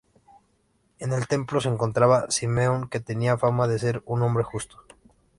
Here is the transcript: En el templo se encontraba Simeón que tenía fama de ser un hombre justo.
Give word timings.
En 0.97 1.13
el 1.13 1.27
templo 1.27 1.61
se 1.61 1.69
encontraba 1.69 2.25
Simeón 2.31 2.89
que 2.89 2.99
tenía 2.99 3.37
fama 3.37 3.67
de 3.67 3.77
ser 3.77 4.01
un 4.07 4.23
hombre 4.23 4.43
justo. 4.43 4.81